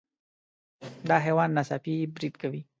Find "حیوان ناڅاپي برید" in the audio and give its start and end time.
1.25-2.35